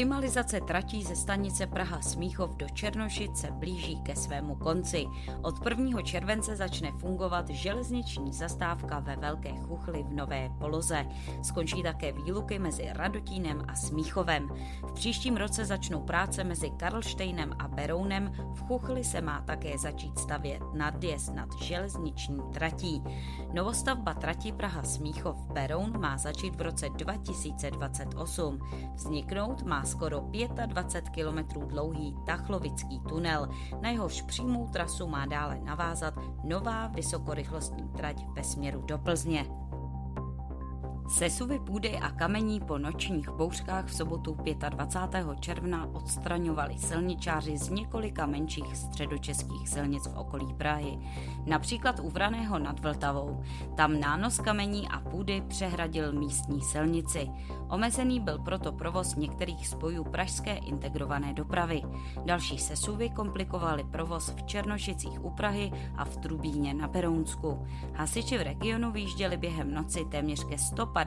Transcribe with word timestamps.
Optimalizace 0.00 0.60
tratí 0.60 1.02
ze 1.02 1.16
stanice 1.16 1.66
Praha 1.66 2.00
Smíchov 2.00 2.56
do 2.56 2.68
Černošic 2.68 3.36
se 3.36 3.50
blíží 3.50 4.00
ke 4.02 4.16
svému 4.16 4.54
konci. 4.54 5.06
Od 5.42 5.66
1. 5.66 6.02
července 6.02 6.56
začne 6.56 6.92
fungovat 6.92 7.48
železniční 7.48 8.32
zastávka 8.32 8.98
ve 8.98 9.16
Velké 9.16 9.52
Chuchli 9.56 10.02
v 10.02 10.12
Nové 10.12 10.50
Poloze. 10.58 11.06
Skončí 11.42 11.82
také 11.82 12.12
výluky 12.12 12.58
mezi 12.58 12.88
Radotínem 12.92 13.62
a 13.68 13.74
Smíchovem. 13.74 14.48
V 14.88 14.92
příštím 14.92 15.36
roce 15.36 15.64
začnou 15.64 16.00
práce 16.00 16.44
mezi 16.44 16.70
Karlštejnem 16.70 17.52
a 17.58 17.68
Berounem. 17.68 18.32
V 18.54 18.60
Chuchli 18.66 19.04
se 19.04 19.20
má 19.20 19.40
také 19.40 19.78
začít 19.78 20.18
stavět 20.18 20.62
nadjezd 20.74 21.34
nad 21.34 21.48
železniční 21.62 22.40
tratí. 22.52 23.02
Novostavba 23.52 24.14
trati 24.14 24.52
Praha 24.52 24.82
Smíchov 24.82 25.36
Beroun 25.52 26.00
má 26.00 26.18
začít 26.18 26.56
v 26.56 26.60
roce 26.60 26.88
2028. 26.88 28.58
Vzniknout 28.94 29.62
má 29.62 29.84
skoro 29.90 30.24
25 30.66 31.08
kilometrů 31.08 31.66
dlouhý 31.66 32.16
Tachlovický 32.26 33.00
tunel, 33.08 33.48
na 33.80 33.90
jehož 33.90 34.22
přímou 34.22 34.68
trasu 34.68 35.06
má 35.06 35.26
dále 35.26 35.60
navázat 35.60 36.14
nová 36.44 36.86
vysokorychlostní 36.86 37.88
trať 37.88 38.24
ve 38.34 38.44
směru 38.44 38.82
do 38.82 38.98
Plzně. 38.98 39.46
Sesuvy 41.10 41.58
půdy 41.58 41.98
a 41.98 42.10
kamení 42.10 42.60
po 42.60 42.78
nočních 42.78 43.28
bouřkách 43.28 43.86
v 43.86 43.94
sobotu 43.94 44.36
25. 44.68 45.26
června 45.40 45.86
odstraňovali 45.92 46.78
silničáři 46.78 47.58
z 47.58 47.68
několika 47.68 48.26
menších 48.26 48.76
středočeských 48.76 49.68
silnic 49.68 50.06
v 50.06 50.16
okolí 50.16 50.54
Prahy. 50.54 50.98
Například 51.46 52.00
u 52.00 52.10
Vraného 52.10 52.58
nad 52.58 52.80
Vltavou. 52.80 53.42
Tam 53.76 54.00
nános 54.00 54.38
kamení 54.38 54.88
a 54.88 55.00
půdy 55.00 55.42
přehradil 55.48 56.12
místní 56.12 56.60
silnici. 56.60 57.30
Omezený 57.68 58.20
byl 58.20 58.38
proto 58.38 58.72
provoz 58.72 59.14
některých 59.14 59.68
spojů 59.68 60.04
pražské 60.04 60.56
integrované 60.56 61.34
dopravy. 61.34 61.82
Další 62.24 62.58
sesuvy 62.58 63.10
komplikovaly 63.10 63.84
provoz 63.84 64.28
v 64.28 64.42
Černošicích 64.42 65.24
u 65.24 65.30
Prahy 65.30 65.72
a 65.96 66.04
v 66.04 66.16
Trubíně 66.16 66.74
na 66.74 66.88
Berounsku. 66.88 67.66
Hasiči 67.94 68.38
v 68.38 68.42
regionu 68.42 68.92
výjížděli 68.92 69.36
během 69.36 69.74
noci 69.74 70.04
téměř 70.10 70.44
ke 70.44 70.58
150 70.58 70.99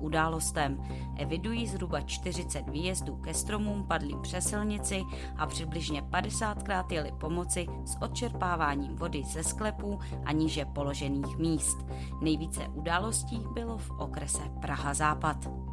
událostem. 0.00 0.82
Evidují 1.16 1.66
zhruba 1.66 2.00
40 2.00 2.68
výjezdů 2.70 3.16
ke 3.16 3.34
stromům 3.34 3.84
padlým 3.84 4.20
přes 4.20 4.48
silnici 4.48 5.02
a 5.36 5.46
přibližně 5.46 6.02
50krát 6.02 6.92
jeli 6.92 7.12
pomoci 7.20 7.66
s 7.84 8.02
odčerpáváním 8.02 8.96
vody 8.96 9.22
ze 9.24 9.42
sklepů 9.42 9.98
a 10.24 10.32
níže 10.32 10.64
položených 10.64 11.38
míst. 11.38 11.86
Nejvíce 12.20 12.68
událostí 12.68 13.42
bylo 13.54 13.78
v 13.78 13.90
okrese 13.90 14.42
Praha 14.60 14.94
Západ. 14.94 15.69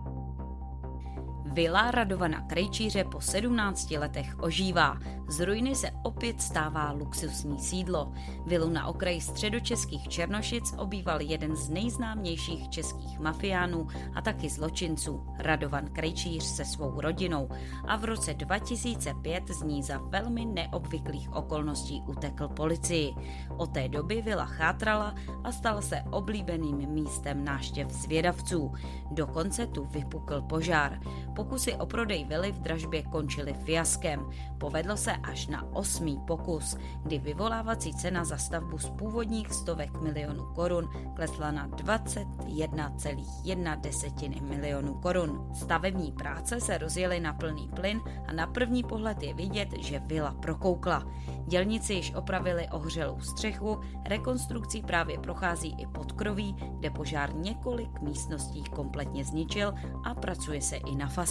Vila 1.58 1.92
Radovana 1.92 2.42
Krejčíře 2.42 3.04
po 3.04 3.22
17 3.22 3.92
letech 3.92 4.36
ožívá. 4.40 4.98
Z 5.28 5.40
ruiny 5.40 5.76
se 5.76 5.92
opět 6.04 6.42
stává 6.42 6.92
luxusní 6.92 7.60
sídlo. 7.60 8.12
Vilu 8.46 8.70
na 8.70 8.88
okraji 8.88 9.22
středočeských 9.22 10.08
Černošic 10.08 10.74
obýval 10.78 11.22
jeden 11.22 11.56
z 11.56 11.70
nejznámějších 11.70 12.70
českých 12.70 13.20
mafiánů 13.20 13.88
a 14.16 14.22
taky 14.22 14.50
zločinců, 14.50 15.26
Radovan 15.40 15.88
Krejčíř 15.88 16.44
se 16.44 16.66
svou 16.66 17.02
rodinou 17.02 17.50
a 17.88 17.96
v 17.96 18.06
roce 18.06 18.34
2005 18.34 19.44
z 19.50 19.62
ní 19.62 19.84
za 19.84 19.98
velmi 19.98 20.46
neobvyklých 20.46 21.34
okolností 21.34 22.04
utekl 22.08 22.48
policii. 22.48 23.14
Od 23.58 23.74
té 23.74 23.90
doby 23.90 24.22
vila 24.22 24.46
chátrala 24.46 25.16
a 25.44 25.52
stala 25.52 25.82
se 25.82 26.04
oblíbeným 26.12 26.78
místem 26.78 27.44
náštěv 27.44 27.90
zvědavců. 27.92 28.74
Dokonce 29.12 29.68
tu 29.68 29.86
vypukl 29.86 30.42
požár. 30.42 31.00
Pokusy 31.48 31.80
o 31.80 31.86
prodej 31.86 32.26
vily 32.26 32.52
v 32.52 32.60
dražbě 32.60 33.04
končily 33.04 33.54
fiaskem. 33.54 34.30
Povedlo 34.58 34.98
se 34.98 35.12
až 35.12 35.48
na 35.48 35.74
osmý 35.74 36.20
pokus, 36.28 36.78
kdy 37.04 37.20
vyvolávací 37.20 37.94
cena 37.94 38.26
za 38.26 38.38
stavbu 38.38 38.78
z 38.78 38.90
původních 38.90 39.54
stovek 39.54 40.02
milionů 40.02 40.46
korun 40.56 40.90
klesla 41.16 41.52
na 41.52 41.68
21,1 41.68 43.82
desetiny 43.82 44.42
milionů 44.42 44.94
korun. 44.94 45.50
Stavební 45.56 46.12
práce 46.12 46.60
se 46.60 46.78
rozjely 46.78 47.20
na 47.20 47.34
plný 47.34 47.70
plyn 47.76 48.02
a 48.28 48.34
na 48.34 48.48
první 48.48 48.84
pohled 48.84 49.24
je 49.24 49.34
vidět, 49.34 49.70
že 49.80 50.00
vila 50.00 50.32
prokoukla. 50.32 51.04
Dělníci 51.48 51.94
již 51.94 52.14
opravili 52.14 52.68
ohřelou 52.72 53.20
střechu, 53.20 53.80
rekonstrukcí 54.06 54.82
právě 54.82 55.20
prochází 55.20 55.76
i 55.78 55.88
podkroví, 55.88 56.56
kde 56.80 56.90
požár 56.90 57.36
několik 57.36 58.02
místností 58.02 58.64
kompletně 58.64 59.26
zničil 59.26 59.74
a 60.04 60.16
pracuje 60.16 60.62
se 60.62 60.76
i 60.76 60.96
na 60.96 61.08
fasádě. 61.08 61.27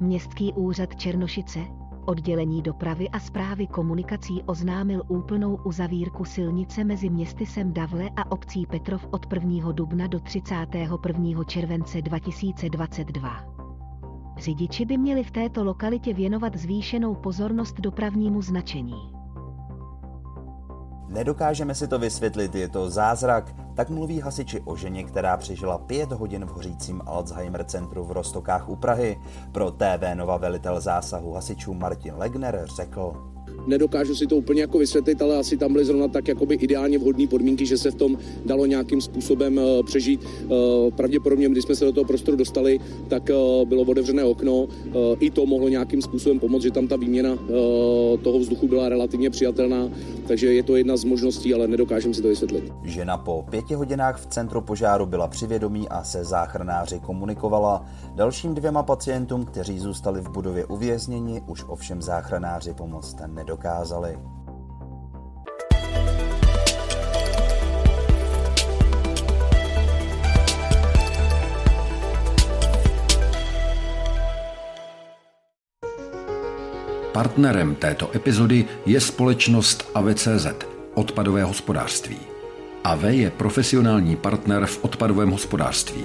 Městský 0.00 0.52
úřad 0.52 0.96
Černošice, 0.96 1.60
oddělení 2.06 2.62
dopravy 2.62 3.08
a 3.08 3.20
zprávy 3.20 3.66
komunikací 3.66 4.42
oznámil 4.46 5.02
úplnou 5.08 5.58
uzavírku 5.64 6.24
silnice 6.24 6.84
mezi 6.84 7.10
městy 7.10 7.44
Davle 7.62 8.10
a 8.16 8.32
obcí 8.32 8.66
Petrov 8.66 9.06
od 9.10 9.32
1. 9.32 9.72
dubna 9.72 10.06
do 10.06 10.20
31. 10.20 11.44
července 11.44 12.02
2022. 12.02 13.44
Řidiči 14.38 14.84
by 14.84 14.98
měli 14.98 15.24
v 15.24 15.30
této 15.30 15.64
lokalitě 15.64 16.14
věnovat 16.14 16.56
zvýšenou 16.56 17.14
pozornost 17.14 17.80
dopravnímu 17.80 18.42
značení. 18.42 19.21
Nedokážeme 21.12 21.74
si 21.74 21.88
to 21.88 21.98
vysvětlit, 21.98 22.54
je 22.54 22.68
to 22.68 22.90
zázrak, 22.90 23.54
tak 23.74 23.90
mluví 23.90 24.20
hasiči 24.20 24.60
o 24.60 24.76
ženě, 24.76 25.04
která 25.04 25.36
přežila 25.36 25.78
pět 25.78 26.12
hodin 26.12 26.44
v 26.44 26.48
hořícím 26.48 27.02
Alzheimer 27.06 27.64
centru 27.64 28.04
v 28.04 28.12
Rostokách 28.12 28.68
u 28.68 28.76
Prahy. 28.76 29.20
Pro 29.52 29.70
TV 29.70 30.14
Nova 30.14 30.36
velitel 30.36 30.80
zásahu 30.80 31.32
hasičů 31.32 31.74
Martin 31.74 32.14
Legner 32.16 32.66
řekl, 32.76 33.31
Nedokážu 33.66 34.14
si 34.14 34.26
to 34.26 34.36
úplně 34.36 34.60
jako 34.60 34.78
vysvětlit, 34.78 35.22
ale 35.22 35.38
asi 35.38 35.56
tam 35.56 35.72
byly 35.72 35.84
zrovna 35.84 36.08
tak 36.08 36.28
jakoby 36.28 36.54
ideálně 36.54 36.98
vhodné 36.98 37.26
podmínky, 37.26 37.66
že 37.66 37.78
se 37.78 37.90
v 37.90 37.94
tom 37.94 38.18
dalo 38.46 38.66
nějakým 38.66 39.00
způsobem 39.00 39.58
uh, 39.58 39.86
přežít. 39.86 40.20
Uh, 40.24 40.50
pravděpodobně, 40.94 41.48
když 41.48 41.64
jsme 41.64 41.74
se 41.74 41.84
do 41.84 41.92
toho 41.92 42.04
prostoru 42.04 42.36
dostali, 42.36 42.80
tak 43.08 43.30
uh, 43.30 43.68
bylo 43.68 43.82
otevřené 43.82 44.24
okno. 44.24 44.68
I 45.20 45.30
to 45.30 45.46
mohlo 45.46 45.68
nějakým 45.68 46.02
způsobem 46.02 46.38
pomoct, 46.40 46.62
že 46.62 46.70
tam 46.70 46.86
ta 46.86 46.96
výměna 46.96 47.38
toho 48.22 48.38
vzduchu 48.38 48.68
byla 48.68 48.88
relativně 48.88 49.30
přijatelná, 49.30 49.88
takže 50.26 50.54
je 50.54 50.62
to 50.62 50.76
jedna 50.76 50.96
z 50.96 51.04
možností, 51.04 51.54
ale 51.54 51.68
nedokážem 51.68 52.14
si 52.14 52.22
to 52.22 52.28
vysvětlit. 52.28 52.72
Žena 52.84 53.18
po 53.18 53.44
pěti 53.50 53.74
hodinách 53.74 54.20
v 54.20 54.26
centru 54.26 54.60
požáru 54.60 55.06
byla 55.06 55.28
přivědomí 55.28 55.88
a 55.88 56.04
se 56.04 56.24
záchranáři 56.24 57.00
komunikovala. 57.00 57.86
Dalším 58.14 58.54
dvěma 58.54 58.82
pacientům, 58.82 59.44
kteří 59.44 59.78
zůstali 59.78 60.20
v 60.20 60.30
budově 60.30 60.64
uvězněni, 60.64 61.42
už 61.46 61.64
ovšem 61.68 62.02
záchranáři 62.02 62.74
pomoct 62.74 63.14
nedokázali. 63.34 64.18
Partnerem 77.12 77.74
této 77.74 78.16
epizody 78.16 78.64
je 78.86 79.00
společnost 79.00 79.90
AVCZ, 79.94 80.46
odpadové 80.94 81.42
hospodářství. 81.44 82.18
AV 82.84 83.02
je 83.02 83.30
profesionální 83.30 84.16
partner 84.16 84.66
v 84.66 84.84
odpadovém 84.84 85.30
hospodářství. 85.30 86.04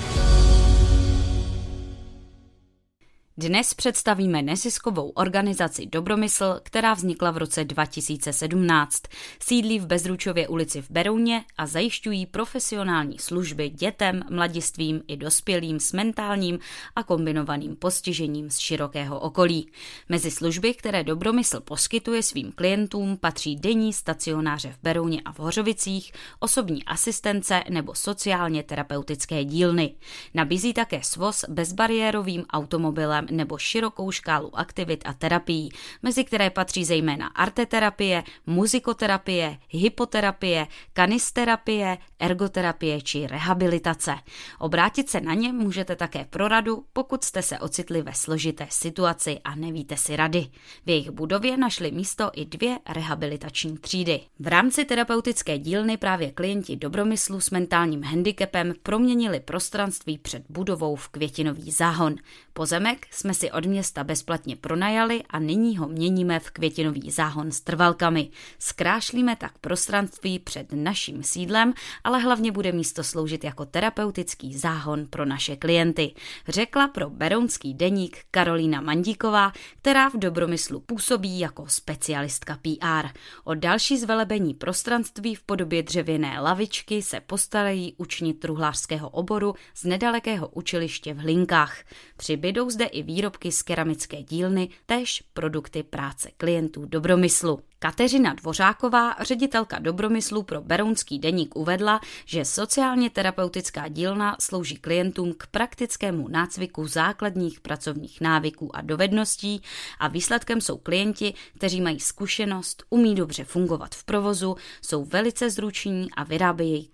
Dnes 3.37 3.73
představíme 3.73 4.41
neziskovou 4.41 5.09
organizaci 5.09 5.85
Dobromysl, 5.85 6.59
která 6.63 6.93
vznikla 6.93 7.31
v 7.31 7.37
roce 7.37 7.63
2017. 7.63 9.01
Sídlí 9.39 9.79
v 9.79 9.85
Bezručově 9.85 10.47
ulici 10.47 10.81
v 10.81 10.91
Berouně 10.91 11.43
a 11.57 11.67
zajišťují 11.67 12.25
profesionální 12.25 13.19
služby 13.19 13.69
dětem, 13.69 14.21
mladistvím 14.29 15.01
i 15.07 15.17
dospělým 15.17 15.79
s 15.79 15.93
mentálním 15.93 16.59
a 16.95 17.03
kombinovaným 17.03 17.75
postižením 17.75 18.49
z 18.49 18.57
širokého 18.57 19.19
okolí. 19.19 19.71
Mezi 20.09 20.31
služby, 20.31 20.73
které 20.73 21.03
Dobromysl 21.03 21.59
poskytuje 21.59 22.23
svým 22.23 22.51
klientům, 22.51 23.17
patří 23.17 23.55
denní 23.55 23.93
stacionáře 23.93 24.71
v 24.71 24.83
Berouně 24.83 25.21
a 25.25 25.31
v 25.33 25.39
Hořovicích, 25.39 26.11
osobní 26.39 26.85
asistence 26.85 27.63
nebo 27.69 27.95
sociálně 27.95 28.63
terapeutické 28.63 29.45
dílny. 29.45 29.95
Nabízí 30.33 30.73
také 30.73 31.03
svoz 31.03 31.45
bezbariérovým 31.49 32.45
automobilem 32.53 33.20
nebo 33.31 33.57
širokou 33.57 34.11
škálu 34.11 34.59
aktivit 34.59 35.03
a 35.05 35.13
terapií, 35.13 35.69
mezi 36.03 36.23
které 36.23 36.49
patří 36.49 36.85
zejména 36.85 37.27
arteterapie, 37.27 38.23
muzikoterapie, 38.45 39.57
hypoterapie, 39.69 40.67
kanisterapie, 40.93 41.97
ergoterapie 42.19 43.01
či 43.01 43.27
rehabilitace. 43.27 44.15
Obrátit 44.59 45.09
se 45.09 45.21
na 45.21 45.33
ně 45.33 45.53
můžete 45.53 45.95
také 45.95 46.25
pro 46.29 46.47
radu, 46.47 46.85
pokud 46.93 47.23
jste 47.23 47.41
se 47.41 47.59
ocitli 47.59 48.01
ve 48.01 48.13
složité 48.13 48.67
situaci 48.69 49.39
a 49.43 49.55
nevíte 49.55 49.97
si 49.97 50.15
rady. 50.15 50.47
V 50.85 50.89
jejich 50.89 51.11
budově 51.11 51.57
našli 51.57 51.91
místo 51.91 52.31
i 52.33 52.45
dvě 52.45 52.79
rehabilitační 52.89 53.77
třídy. 53.77 54.21
V 54.39 54.47
rámci 54.47 54.85
terapeutické 54.85 55.57
dílny 55.57 55.97
právě 55.97 56.31
klienti 56.31 56.75
dobromyslu 56.75 57.39
s 57.39 57.49
mentálním 57.49 58.03
handicapem 58.03 58.73
proměnili 58.83 59.39
prostranství 59.39 60.17
před 60.17 60.43
budovou 60.49 60.95
v 60.95 61.09
květinový 61.09 61.71
záhon. 61.71 62.15
Pozemek 62.53 63.07
jsme 63.13 63.33
si 63.33 63.51
od 63.51 63.65
města 63.65 64.03
bezplatně 64.03 64.55
pronajali 64.55 65.23
a 65.29 65.39
nyní 65.39 65.77
ho 65.77 65.87
měníme 65.87 66.39
v 66.39 66.51
květinový 66.51 67.11
záhon 67.11 67.51
s 67.51 67.61
trvalkami. 67.61 68.29
Zkrášlíme 68.59 69.35
tak 69.35 69.57
prostranství 69.57 70.39
před 70.39 70.67
naším 70.71 71.23
sídlem, 71.23 71.73
ale 72.03 72.19
hlavně 72.19 72.51
bude 72.51 72.71
místo 72.71 73.03
sloužit 73.03 73.43
jako 73.43 73.65
terapeutický 73.65 74.57
záhon 74.57 75.07
pro 75.09 75.25
naše 75.25 75.55
klienty, 75.55 76.13
řekla 76.47 76.87
pro 76.87 77.09
Berounský 77.09 77.73
deník 77.73 78.17
Karolína 78.31 78.81
Mandíková, 78.81 79.51
která 79.81 80.09
v 80.09 80.17
Dobromyslu 80.17 80.79
působí 80.79 81.39
jako 81.39 81.65
specialistka 81.67 82.57
PR. 82.61 83.07
O 83.43 83.55
další 83.55 83.97
zvelebení 83.97 84.53
prostranství 84.53 85.35
v 85.35 85.43
podobě 85.43 85.83
dřevěné 85.83 86.39
lavičky 86.39 87.01
se 87.01 87.19
postarají 87.19 87.95
učni 87.97 88.33
truhlářského 88.33 89.09
oboru 89.09 89.55
z 89.75 89.83
nedalekého 89.83 90.47
učiliště 90.47 91.13
v 91.13 91.17
Hlinkách. 91.17 91.77
Přibydou 92.17 92.69
zde 92.69 92.85
i 92.85 93.00
výrobky 93.03 93.51
z 93.51 93.61
keramické 93.61 94.23
dílny, 94.23 94.69
též 94.85 95.23
produkty 95.33 95.83
práce 95.83 96.31
klientů 96.37 96.85
Dobromyslu. 96.85 97.59
Kateřina 97.79 98.33
Dvořáková, 98.33 99.15
ředitelka 99.19 99.79
Dobromyslu 99.79 100.43
pro 100.43 100.61
Berounský 100.61 101.19
deník, 101.19 101.55
uvedla, 101.55 101.99
že 102.25 102.45
sociálně 102.45 103.09
terapeutická 103.09 103.87
dílna 103.87 104.35
slouží 104.39 104.75
klientům 104.75 105.33
k 105.37 105.47
praktickému 105.47 106.27
nácviku 106.27 106.87
základních 106.87 107.59
pracovních 107.59 108.21
návyků 108.21 108.75
a 108.75 108.81
dovedností 108.81 109.61
a 109.99 110.07
výsledkem 110.07 110.61
jsou 110.61 110.77
klienti, 110.77 111.33
kteří 111.55 111.81
mají 111.81 111.99
zkušenost, 111.99 112.83
umí 112.89 113.15
dobře 113.15 113.43
fungovat 113.43 113.95
v 113.95 114.03
provozu, 114.03 114.55
jsou 114.81 115.05
velice 115.05 115.49
zruční 115.49 116.07
a 116.11 116.23
vyrábějí 116.23 116.89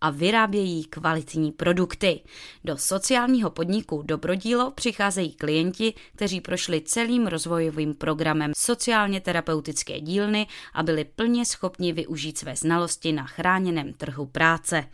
a 0.00 0.10
vyrábějí 0.10 0.84
kvalitní 0.84 1.52
produkty. 1.52 2.20
Do 2.64 2.76
sociálního 2.76 3.50
podniku 3.50 4.02
Dobrodílo 4.02 4.70
přicházejí 4.70 5.32
klienti, 5.32 5.94
kteří 6.14 6.40
prošli 6.40 6.80
celým 6.80 7.26
rozvojovým 7.26 7.94
programem 7.94 8.52
sociálně 8.56 9.20
terapeutické 9.20 10.00
dílny 10.00 10.46
a 10.74 10.82
byli 10.82 11.04
plně 11.04 11.44
schopni 11.46 11.92
využít 11.92 12.38
své 12.38 12.56
znalosti 12.56 13.12
na 13.12 13.24
chráněném 13.24 13.92
trhu 13.92 14.26
práce. 14.26 14.84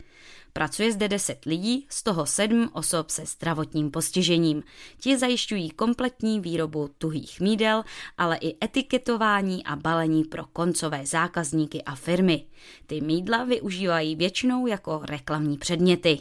Pracuje 0.55 0.91
zde 0.91 1.07
10 1.07 1.45
lidí, 1.45 1.85
z 1.89 2.03
toho 2.03 2.25
7 2.25 2.69
osob 2.73 3.09
se 3.09 3.25
zdravotním 3.25 3.91
postižením. 3.91 4.63
Ti 4.99 5.17
zajišťují 5.17 5.69
kompletní 5.69 6.39
výrobu 6.39 6.89
tuhých 6.97 7.39
mídel, 7.39 7.83
ale 8.17 8.37
i 8.37 8.65
etiketování 8.65 9.63
a 9.65 9.75
balení 9.75 10.23
pro 10.23 10.45
koncové 10.45 11.05
zákazníky 11.05 11.83
a 11.83 11.95
firmy. 11.95 12.45
Ty 12.85 13.01
mídla 13.01 13.43
využívají 13.43 14.15
většinou 14.15 14.67
jako 14.67 15.01
reklamní 15.03 15.57
předměty. 15.57 16.19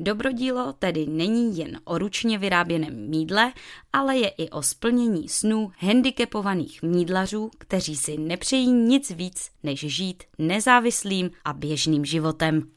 Dobrodílo 0.00 0.72
tedy 0.72 1.06
není 1.06 1.58
jen 1.58 1.80
o 1.84 1.98
ručně 1.98 2.38
vyráběném 2.38 3.08
mídle, 3.08 3.52
ale 3.92 4.16
je 4.16 4.28
i 4.28 4.50
o 4.50 4.62
splnění 4.62 5.28
snů 5.28 5.72
handicapovaných 5.78 6.82
mídlařů, 6.82 7.50
kteří 7.58 7.96
si 7.96 8.18
nepřejí 8.18 8.72
nic 8.72 9.10
víc, 9.10 9.50
než 9.62 9.80
žít 9.80 10.24
nezávislým 10.38 11.30
a 11.44 11.52
běžným 11.52 12.04
životem. 12.04 12.74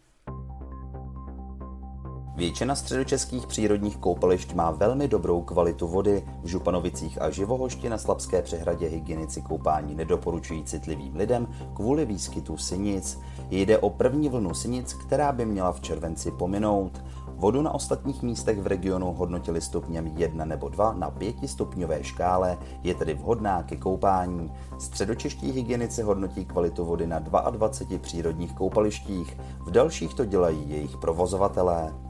Většina 2.38 2.75
středočeských 2.75 3.48
přírodních 3.48 3.98
koupališť 3.98 4.54
má 4.54 4.72
velmi 4.72 5.07
dobrou 5.07 5.42
kvalitu 5.42 5.88
vody. 5.88 6.24
V 6.44 6.48
Županovicích 6.48 7.22
a 7.22 7.30
Živohošti 7.30 7.89
na 7.89 7.98
Slabské 7.98 8.42
přehradě 8.42 8.88
hygienici 8.88 9.42
koupání 9.42 9.95
nedoporučují 9.95 10.63
citlivým 10.63 11.16
lidem 11.16 11.48
kvůli 11.74 12.06
výskytu 12.06 12.57
synic. 12.57 13.19
Jde 13.50 13.78
o 13.78 13.89
první 13.89 14.30
vlnu 14.30 14.54
synic, 14.54 14.94
která 14.94 15.31
by 15.31 15.45
měla 15.45 15.72
v 15.72 15.81
červenci 15.81 16.31
pominout. 16.31 17.04
Vodu 17.28 17.62
na 17.62 17.74
ostatních 17.74 18.24
místech 18.24 18.60
v 18.60 18.68
regionu 18.68 19.13
hodnotili 19.13 19.62
stupněm 19.62 20.07
1 20.07 20.45
nebo 20.45 20.69
2 20.69 20.94
na 20.94 21.12
5 21.12 21.36
stupňové 21.45 22.04
škále, 22.04 22.57
je 22.83 22.95
tedy 22.95 23.13
vhodná 23.13 23.63
ke 23.63 23.75
koupání. 23.75 24.51
Středočeští 24.80 25.51
hygienici 25.51 26.01
hodnotí 26.01 26.45
kvalitu 26.45 26.86
vody 26.86 27.07
na 27.07 27.19
22 27.19 28.00
přírodních 28.00 28.54
koupalištích, 28.54 29.38
v 29.60 29.72
dalších 29.72 30.13
to 30.13 30.25
dělají 30.25 30.69
jejich 30.69 30.98
provozovatelé. 30.98 32.06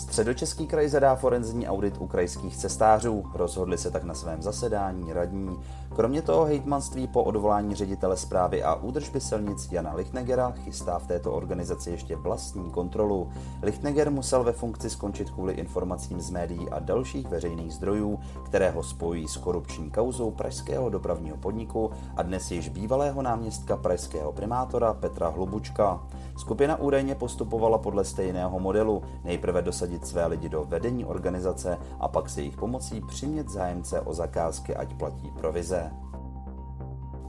Středočeský 0.00 0.66
kraj 0.66 0.88
zadá 0.88 1.14
forenzní 1.14 1.68
audit 1.68 1.94
u 1.98 2.06
krajských 2.06 2.56
cestářů. 2.56 3.24
Rozhodli 3.34 3.78
se 3.78 3.90
tak 3.90 4.04
na 4.04 4.14
svém 4.14 4.42
zasedání 4.42 5.12
radní. 5.12 5.58
Kromě 5.96 6.22
toho 6.22 6.44
hejtmanství 6.44 7.08
po 7.08 7.22
odvolání 7.24 7.74
ředitele 7.74 8.16
zprávy 8.16 8.62
a 8.62 8.74
údržby 8.74 9.20
silnic 9.20 9.72
Jana 9.72 9.94
Lichtnegera 9.94 10.50
chystá 10.50 10.98
v 10.98 11.06
této 11.06 11.32
organizaci 11.32 11.90
ještě 11.90 12.16
vlastní 12.16 12.70
kontrolu. 12.70 13.28
Lichtneger 13.62 14.10
musel 14.10 14.44
ve 14.44 14.52
funkci 14.52 14.90
skončit 14.90 15.30
kvůli 15.30 15.52
informacím 15.52 16.20
z 16.20 16.30
médií 16.30 16.70
a 16.70 16.78
dalších 16.78 17.28
veřejných 17.28 17.74
zdrojů, 17.74 18.18
které 18.44 18.70
ho 18.70 18.82
spojí 18.82 19.28
s 19.28 19.36
korupční 19.36 19.90
kauzou 19.90 20.30
pražského 20.30 20.90
dopravního 20.90 21.36
podniku 21.36 21.90
a 22.16 22.22
dnes 22.22 22.50
již 22.50 22.68
bývalého 22.68 23.22
náměstka 23.22 23.76
pražského 23.76 24.32
primátora 24.32 24.94
Petra 24.94 25.28
Hlubučka. 25.28 26.00
Skupina 26.40 26.76
údajně 26.76 27.14
postupovala 27.14 27.78
podle 27.78 28.04
stejného 28.04 28.60
modelu, 28.60 29.02
nejprve 29.24 29.62
dosadit 29.62 30.06
své 30.06 30.26
lidi 30.26 30.48
do 30.48 30.64
vedení 30.64 31.04
organizace 31.04 31.78
a 32.00 32.08
pak 32.08 32.28
se 32.28 32.40
jejich 32.40 32.56
pomocí 32.56 33.00
přimět 33.00 33.48
zájemce 33.48 34.00
o 34.00 34.14
zakázky, 34.14 34.76
ať 34.76 34.94
platí 34.94 35.30
provize. 35.30 35.90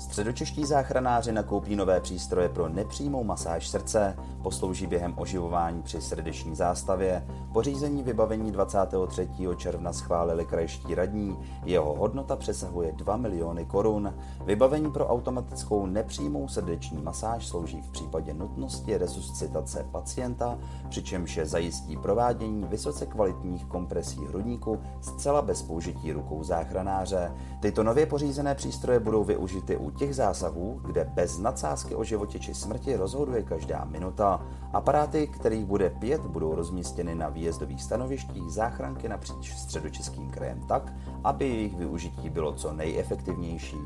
Středočeští 0.02 0.66
záchranáři 0.66 1.32
nakoupí 1.32 1.76
nové 1.76 2.02
přístroje 2.02 2.50
pro 2.50 2.70
nepřímou 2.70 3.24
masáž 3.24 3.68
srdce, 3.68 4.18
poslouží 4.44 4.88
během 4.88 5.14
oživování 5.18 5.82
při 5.82 6.02
srdeční 6.02 6.56
zástavě, 6.56 7.28
pořízení 7.54 8.04
vybavení 8.04 8.52
23. 8.52 9.30
června 9.58 9.94
schválili 9.94 10.46
krajští 10.46 10.96
radní, 10.96 11.38
jeho 11.66 11.94
hodnota 11.94 12.36
přesahuje 12.36 12.92
2 12.92 13.18
miliony 13.18 13.66
korun. 13.66 14.14
Vybavení 14.46 14.92
pro 14.92 15.08
automatickou 15.08 15.86
nepřímou 15.86 16.48
srdeční 16.48 17.02
masáž 17.02 17.48
slouží 17.48 17.82
v 17.82 17.92
případě 17.92 18.34
nutnosti 18.34 18.98
resuscitace 18.98 19.86
pacienta, 19.92 20.58
přičemž 20.90 21.38
je 21.38 21.46
zajistí 21.46 21.98
provádění 21.98 22.66
vysoce 22.66 23.06
kvalitních 23.06 23.66
kompresí 23.66 24.26
hrudníku 24.26 24.80
zcela 25.02 25.42
bez 25.42 25.62
použití 25.62 26.12
rukou 26.12 26.44
záchranáře. 26.44 27.32
Tyto 27.60 27.84
nově 27.84 28.06
pořízené 28.06 28.56
přístroje 28.56 29.00
budou 29.00 29.24
využity 29.24 29.78
u 29.78 29.91
těch 29.98 30.16
zásahů, 30.16 30.82
kde 30.86 31.04
bez 31.14 31.38
nadsázky 31.38 31.96
o 31.96 32.04
životě 32.04 32.40
či 32.40 32.54
smrti 32.54 32.96
rozhoduje 32.96 33.44
každá 33.44 33.86
minuta. 33.86 34.48
Aparáty, 34.74 35.28
kterých 35.28 35.66
bude 35.66 35.90
pět, 35.90 36.22
budou 36.22 36.56
rozmístěny 36.56 37.16
na 37.16 37.30
výjezdových 37.30 37.84
stanovištích 37.84 38.52
záchranky 38.52 39.10
napříč 39.10 39.54
středočeským 39.54 40.30
krajem 40.30 40.62
tak, 40.68 40.94
aby 41.24 41.48
jejich 41.48 41.76
využití 41.76 42.30
bylo 42.30 42.54
co 42.54 42.74
nejefektivnější. 42.74 43.78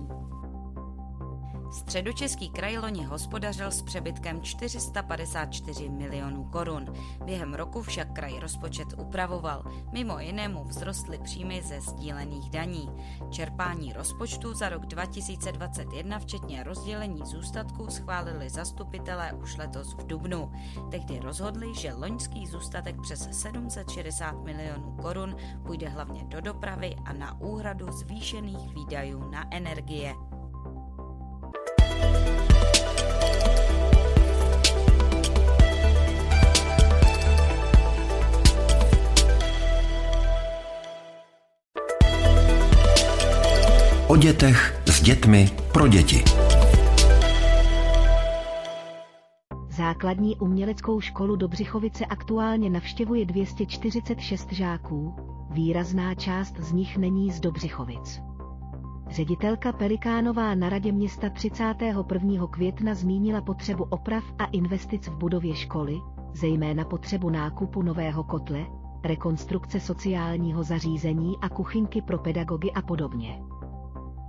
Středočeský 1.75 2.49
kraj 2.49 2.77
loni 2.77 3.03
hospodařil 3.03 3.71
s 3.71 3.81
přebytkem 3.81 4.41
454 4.41 5.89
milionů 5.89 6.43
korun. 6.43 6.93
Během 7.25 7.53
roku 7.53 7.81
však 7.81 8.13
kraj 8.13 8.39
rozpočet 8.39 8.87
upravoval. 8.97 9.63
Mimo 9.91 10.19
jinému 10.19 10.65
vzrostly 10.67 11.17
příjmy 11.17 11.61
ze 11.61 11.81
sdílených 11.81 12.49
daní. 12.49 12.89
Čerpání 13.29 13.93
rozpočtu 13.93 14.53
za 14.53 14.69
rok 14.69 14.85
2021 14.85 16.19
včetně 16.19 16.63
rozdělení 16.63 17.21
zůstatků 17.25 17.89
schválili 17.89 18.49
zastupitelé 18.49 19.33
už 19.33 19.57
letos 19.57 19.93
v 19.93 20.07
Dubnu. 20.07 20.51
Tehdy 20.91 21.19
rozhodli, 21.19 21.75
že 21.75 21.93
loňský 21.93 22.47
zůstatek 22.47 23.01
přes 23.01 23.29
760 23.31 24.43
milionů 24.43 24.97
korun 25.01 25.35
půjde 25.65 25.89
hlavně 25.89 26.23
do 26.23 26.41
dopravy 26.41 26.95
a 27.05 27.13
na 27.13 27.41
úhradu 27.41 27.91
zvýšených 27.91 28.73
výdajů 28.73 29.29
na 29.29 29.55
energie. 29.55 30.15
O 44.15 44.17
dětech, 44.17 44.81
s 44.85 45.01
dětmi, 45.01 45.49
pro 45.73 45.87
děti. 45.87 46.23
Základní 49.69 50.35
uměleckou 50.35 51.01
školu 51.01 51.35
Dobřichovice 51.35 52.05
aktuálně 52.05 52.69
navštěvuje 52.69 53.25
246 53.25 54.53
žáků, 54.53 55.15
výrazná 55.51 56.15
část 56.15 56.55
z 56.59 56.71
nich 56.71 56.97
není 56.97 57.31
z 57.31 57.39
Dobřichovic. 57.39 58.21
Ředitelka 59.09 59.71
Pelikánová 59.71 60.55
na 60.55 60.69
radě 60.69 60.91
města 60.91 61.29
31. 61.29 62.47
května 62.47 62.93
zmínila 62.93 63.41
potřebu 63.41 63.83
oprav 63.83 64.23
a 64.39 64.45
investic 64.45 65.07
v 65.07 65.15
budově 65.17 65.55
školy, 65.55 66.01
zejména 66.33 66.85
potřebu 66.85 67.29
nákupu 67.29 67.81
nového 67.81 68.23
kotle, 68.23 68.65
rekonstrukce 69.03 69.79
sociálního 69.79 70.63
zařízení 70.63 71.35
a 71.41 71.49
kuchynky 71.49 72.01
pro 72.01 72.17
pedagogy 72.17 72.71
a 72.71 72.81
podobně. 72.81 73.39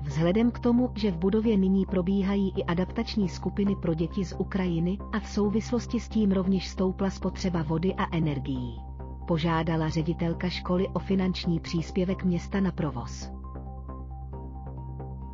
Vzhledem 0.07 0.51
k 0.51 0.59
tomu, 0.59 0.91
že 0.95 1.11
v 1.11 1.17
budově 1.17 1.57
nyní 1.57 1.87
probíhají 1.87 2.53
i 2.57 2.65
adaptační 2.65 3.29
skupiny 3.29 3.77
pro 3.77 3.95
děti 3.95 4.25
z 4.25 4.35
Ukrajiny 4.39 4.99
a 5.13 5.21
v 5.21 5.29
souvislosti 5.29 6.01
s 6.01 6.09
tím 6.09 6.33
rovněž 6.33 6.69
stoupla 6.69 7.11
spotřeba 7.11 7.63
vody 7.63 7.95
a 7.95 8.17
energií. 8.17 8.81
Požádala 9.29 9.89
ředitelka 9.89 10.49
školy 10.49 10.89
o 10.89 10.99
finanční 10.99 11.61
příspěvek 11.61 12.25
města 12.25 12.61
na 12.61 12.73
provoz. 12.73 13.31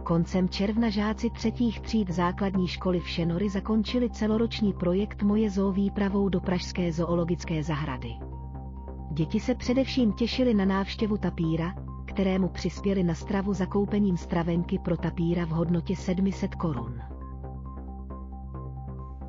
Koncem 0.05 0.49
června 0.49 0.89
žáci 0.91 1.31
třetích 1.31 1.81
tříd 1.81 2.11
základní 2.11 2.69
školy 2.69 3.01
v 3.01 3.09
Šenory 3.09 3.49
zakončili 3.49 4.11
celoroční 4.11 4.73
projekt 4.73 5.23
Moje 5.23 5.51
zoo 5.51 5.73
výpravou 5.73 6.29
do 6.29 6.41
Pražské 6.41 6.93
zoologické 6.93 7.63
zahrady. 7.63 8.15
Děti 9.11 9.41
se 9.41 9.55
především 9.55 10.13
těšily 10.13 10.55
na 10.55 10.65
návštěvu 10.65 11.17
tapíra, 11.17 11.75
kterému 12.13 12.49
přispěli 12.49 13.03
na 13.03 13.15
stravu 13.15 13.55
zakoupením 13.55 14.17
stravenky 14.17 14.79
pro 14.79 14.97
tapíra 14.97 15.45
v 15.45 15.49
hodnotě 15.49 15.97
700 15.97 16.55
korun. 16.55 17.12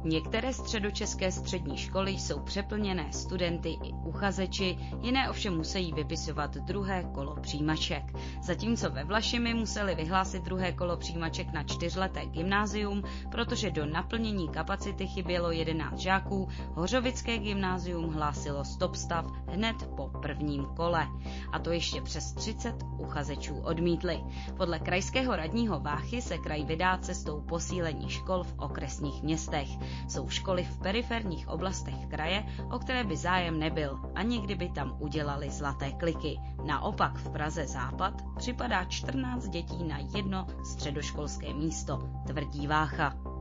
Některé 0.06 0.54
středočeské 0.54 1.32
střední 1.32 1.78
školy 1.78 2.12
jsou 2.12 2.40
přeplněné 2.40 3.14
studenty 3.14 3.70
i 3.70 3.94
uchazeči, 3.94 4.78
jiné 5.02 5.30
ovšem 5.30 5.58
musí 5.58 5.94
vypisovat 5.94 6.58
druhé 6.58 7.04
kolo 7.04 7.36
přijímaček. 7.42 8.04
Zatímco 8.44 8.90
ve 8.90 9.04
Vlašimi 9.04 9.54
museli 9.54 9.96
vyhlásit 9.96 10.44
druhé 10.44 10.72
kolo 10.72 10.98
přijímaček 10.98 11.54
na 11.54 11.64
čtyřleté 11.64 12.26
gymnázium, 12.26 13.04
protože 13.32 13.72
do 13.72 13.86
naplnění 13.86 14.50
kapacity 14.50 15.08
chybělo 15.08 15.52
11 15.52 16.00
žáků, 16.00 16.50
Hořovické 16.74 17.38
gymnázium 17.38 18.14
hlásilo 18.14 18.66
stop 18.66 18.96
stav 18.96 19.26
hned 19.48 19.76
po 19.96 20.10
prvním 20.22 20.66
kole. 20.66 21.08
A 21.52 21.60
to 21.60 21.72
ještě 21.72 22.02
přes 22.02 22.34
30 22.34 22.76
uchazečů 22.98 23.56
odmítli. 23.60 24.24
Podle 24.58 24.80
krajského 24.80 25.36
radního 25.36 25.80
Váchy 25.80 26.22
se 26.22 26.38
kraj 26.38 26.66
vydá 26.66 26.98
cestou 26.98 27.42
posílení 27.42 28.10
škol 28.10 28.44
v 28.44 28.54
okresních 28.58 29.24
městech. 29.24 29.68
Jsou 30.08 30.30
školy 30.30 30.64
v 30.64 30.80
periferních 30.80 31.48
oblastech 31.48 32.06
kraje, 32.10 32.46
o 32.72 32.80
které 32.80 33.04
by 33.04 33.18
zájem 33.18 33.60
nebyl, 33.60 34.00
ani 34.16 34.40
kdyby 34.40 34.70
tam 34.70 34.96
udělali 35.00 35.50
zlaté 35.50 35.92
kliky. 35.92 36.40
Naopak 36.66 37.18
v 37.18 37.30
Praze 37.30 37.68
Západ 37.68 38.14
připadá 38.38 38.86
14 38.86 39.48
dětí 39.48 39.84
na 39.84 39.98
jedno 40.16 40.48
středoškolské 40.64 41.54
místo, 41.54 42.10
tvrdí 42.28 42.68
Vácha. 42.68 43.33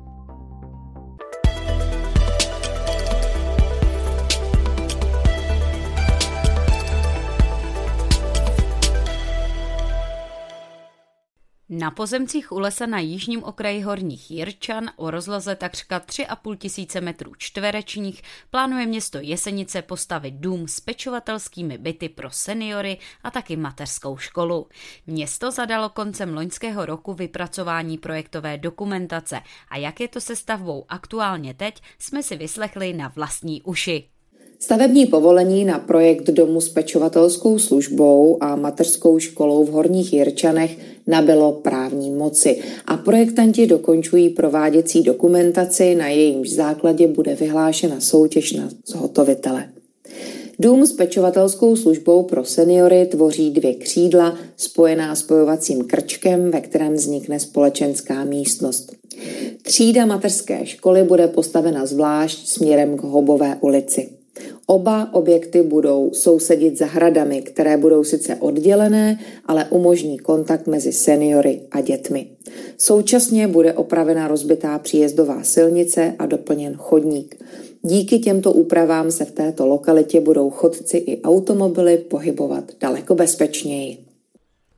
Na 11.75 11.91
pozemcích 11.91 12.53
u 12.53 12.59
lesa 12.59 12.87
na 12.87 12.99
jižním 12.99 13.45
okraji 13.45 13.81
Horních 13.83 14.31
Jirčan 14.31 14.91
o 14.97 15.11
rozloze 15.11 15.57
takřka 15.57 16.01
3,5 16.01 16.57
tisíce 16.57 17.01
metrů 17.01 17.33
čtverečních 17.39 18.23
plánuje 18.51 18.87
město 18.87 19.19
Jesenice 19.19 19.83
postavit 19.83 20.35
dům 20.35 20.69
s 20.69 20.81
pečovatelskými 20.81 21.79
byty 21.79 22.09
pro 22.09 22.31
seniory 22.31 22.99
a 23.23 23.31
taky 23.31 23.57
mateřskou 23.57 24.17
školu. 24.17 24.69
Město 25.07 25.51
zadalo 25.51 25.89
koncem 25.89 26.35
loňského 26.35 26.87
roku 26.87 27.15
vypracování 27.15 27.99
projektové 27.99 28.59
dokumentace 28.59 29.41
a 29.69 29.77
jak 29.77 30.01
je 30.01 30.09
to 30.09 30.21
se 30.21 30.37
stavbou 30.37 30.85
aktuálně 30.89 31.55
teď, 31.55 31.83
jsme 31.99 32.23
si 32.23 32.37
vyslechli 32.37 32.93
na 32.93 33.09
vlastní 33.09 33.63
uši. 33.63 34.09
Stavební 34.63 35.07
povolení 35.07 35.65
na 35.65 35.79
projekt 35.79 36.31
domu 36.31 36.61
s 36.61 36.69
pečovatelskou 36.69 37.59
službou 37.59 38.37
a 38.41 38.57
mateřskou 38.57 39.19
školou 39.19 39.65
v 39.65 39.71
Horních 39.71 40.13
Jirčanech 40.13 40.79
nabylo 41.07 41.53
právní 41.53 42.11
moci 42.11 42.59
a 42.87 42.97
projektanti 42.97 43.67
dokončují 43.67 44.29
prováděcí 44.29 45.03
dokumentaci, 45.03 45.95
na 45.95 46.09
jejímž 46.09 46.51
základě 46.51 47.07
bude 47.07 47.35
vyhlášena 47.35 48.01
soutěž 48.01 48.53
na 48.53 48.69
zhotovitele. 48.87 49.69
Dům 50.59 50.87
s 50.87 50.93
pečovatelskou 50.93 51.77
službou 51.77 52.23
pro 52.23 52.45
seniory 52.45 53.07
tvoří 53.07 53.51
dvě 53.51 53.75
křídla 53.75 54.39
spojená 54.57 55.15
spojovacím 55.15 55.85
krčkem, 55.85 56.51
ve 56.51 56.61
kterém 56.61 56.95
vznikne 56.95 57.41
společenská 57.41 58.25
místnost. 58.25 58.93
Třída 59.63 60.07
mateřské 60.07 60.67
školy 60.67 61.03
bude 61.03 61.29
postavena 61.29 61.87
zvlášť 61.87 62.47
směrem 62.49 62.97
k 62.97 63.03
Hobové 63.03 63.57
ulici. 63.61 64.22
Oba 64.73 65.15
objekty 65.15 65.63
budou 65.63 66.11
sousedit 66.13 66.79
zahradami, 66.79 67.43
které 67.43 67.77
budou 67.77 68.05
sice 68.05 68.37
oddělené, 68.37 69.19
ale 69.47 69.67
umožní 69.71 70.19
kontakt 70.19 70.67
mezi 70.67 70.93
seniory 70.93 71.61
a 71.71 71.81
dětmi. 71.81 72.27
Současně 72.79 73.49
bude 73.49 73.73
opravena 73.73 74.29
rozbitá 74.29 74.79
příjezdová 74.79 75.43
silnice 75.43 76.15
a 76.19 76.27
doplněn 76.27 76.75
chodník. 76.75 77.45
Díky 77.83 78.19
těmto 78.19 78.53
úpravám 78.53 79.11
se 79.11 79.25
v 79.25 79.31
této 79.31 79.67
lokalitě 79.67 80.21
budou 80.21 80.51
chodci 80.51 80.97
i 80.97 81.23
automobily 81.23 81.97
pohybovat 81.97 82.65
daleko 82.81 83.15
bezpečněji. 83.15 84.02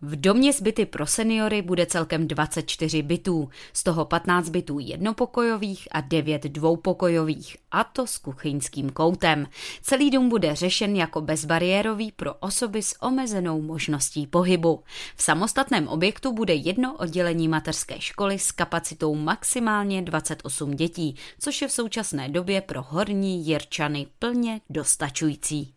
V 0.07 0.17
domě 0.17 0.53
s 0.53 0.63
byty 0.63 0.87
pro 0.87 1.07
seniory 1.07 1.63
bude 1.63 1.87
celkem 1.87 2.29
24 2.29 3.03
bytů, 3.03 3.49
z 3.73 3.83
toho 3.83 4.05
15 4.05 4.49
bytů 4.49 4.79
jednopokojových 4.79 5.89
a 5.91 6.01
9 6.01 6.43
dvoupokojových, 6.43 7.57
a 7.71 7.85
to 7.85 8.07
s 8.07 8.19
kuchyňským 8.19 8.91
koutem. 8.91 9.49
Celý 9.83 10.11
dům 10.11 10.29
bude 10.29 10.55
řešen 10.55 10.97
jako 10.97 11.21
bezbariérový 11.21 12.13
pro 12.13 12.35
osoby 12.35 12.83
s 12.83 13.03
omezenou 13.03 13.63
možností 13.63 14.27
pohybu. 14.27 14.83
V 15.17 15.23
samostatném 15.23 15.89
objektu 15.89 16.33
bude 16.33 16.55
jedno 16.55 16.97
oddělení 16.97 17.49
mateřské 17.49 18.01
školy 18.01 18.39
s 18.39 18.53
kapacitou 18.53 19.15
maximálně 19.15 20.03
28 20.03 20.71
dětí, 20.71 21.17
což 21.39 21.63
je 21.63 21.69
v 21.69 21.73
současné 21.73 22.29
době 22.29 22.61
pro 22.61 22.83
horní 22.83 23.47
Jirčany 23.47 24.07
plně 24.19 24.61
dostačující. 24.71 25.74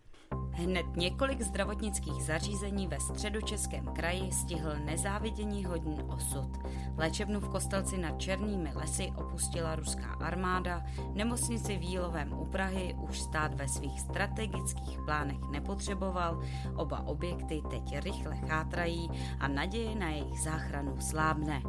Hned 0.59 0.85
několik 0.95 1.41
zdravotnických 1.41 2.23
zařízení 2.23 2.87
ve 2.87 2.99
středočeském 2.99 3.85
kraji 3.85 4.31
stihl 4.31 4.75
nezávidění 4.85 5.65
hodný 5.65 6.03
osud. 6.03 6.49
Léčebnu 6.97 7.39
v 7.39 7.49
Kostelci 7.49 7.97
nad 7.97 8.21
Černými 8.21 8.71
lesy 8.75 9.11
opustila 9.15 9.75
ruská 9.75 10.13
armáda, 10.21 10.85
nemocnici 11.13 11.77
v 11.77 11.81
Jílovém 11.81 12.33
u 12.33 12.45
Prahy 12.45 12.95
už 12.99 13.19
stát 13.19 13.53
ve 13.53 13.67
svých 13.67 14.01
strategických 14.01 14.99
plánech 15.05 15.39
nepotřeboval, 15.51 16.41
oba 16.75 17.07
objekty 17.07 17.61
teď 17.69 17.99
rychle 17.99 18.37
chátrají 18.37 19.09
a 19.39 19.47
naděje 19.47 19.95
na 19.95 20.09
jejich 20.09 20.41
záchranu 20.41 21.01
slábne. 21.01 21.61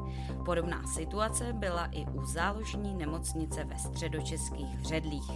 Podobná 0.44 0.86
situace 0.86 1.52
byla 1.52 1.86
i 1.86 2.06
u 2.06 2.24
záložní 2.24 2.94
nemocnice 2.94 3.64
ve 3.64 3.78
středočeských 3.78 4.78
Vředlích. 4.78 5.30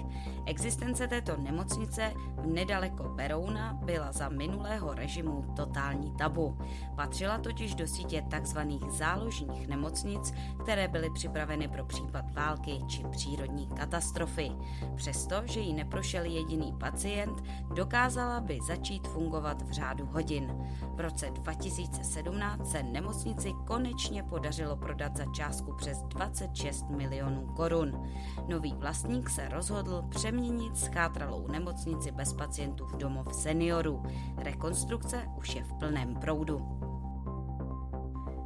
Existence 0.47 1.09
této 1.09 1.37
nemocnice 1.37 2.13
v 2.37 2.47
nedaleko 2.47 3.12
Berouna 3.13 3.79
byla 3.85 4.13
za 4.13 4.29
minulého 4.29 4.95
režimu 4.95 5.45
totální 5.57 6.11
tabu. 6.11 6.59
Patřila 6.97 7.39
totiž 7.39 7.75
do 7.75 7.87
sítě 7.87 8.25
tzv. 8.41 8.59
záložních 8.91 9.69
nemocnic, 9.69 10.35
které 10.63 10.89
byly 10.89 11.11
připraveny 11.11 11.69
pro 11.69 11.85
případ 11.85 12.35
války 12.35 12.79
či 12.89 13.03
přírodní 13.11 13.67
katastrofy. 13.67 14.53
Přesto, 14.95 15.37
že 15.45 15.61
jí 15.61 15.75
neprošel 15.75 16.25
jediný 16.25 16.75
pacient, 16.81 17.43
dokázala 17.75 18.41
by 18.41 18.59
začít 18.67 19.09
fungovat 19.09 19.63
v 19.63 19.71
řádu 19.71 20.07
hodin. 20.07 20.55
V 20.95 21.01
roce 21.01 21.31
2017 21.31 22.71
se 22.71 22.83
nemocnici 22.83 23.53
konečně 23.67 24.23
podařilo 24.23 24.77
prodat 24.77 25.17
za 25.17 25.25
částku 25.35 25.75
přes 25.77 26.03
26 26.03 26.89
milionů 26.89 27.47
korun. 27.57 28.09
Nový 28.49 28.75
vlastník 28.75 29.31
se 29.31 29.49
rozhodl 29.49 30.05
přeměnit 30.09 30.79
schátralou 30.79 31.49
nemocnici 31.49 32.11
bez 32.11 32.33
pacientů 32.33 32.87
v 32.87 32.97
domov 33.03 33.35
seniorů. 33.35 34.03
Rekonstrukce 34.37 35.23
už 35.39 35.55
je 35.55 35.65
v 35.65 35.73
plném 35.73 36.15
proudu. 36.15 36.82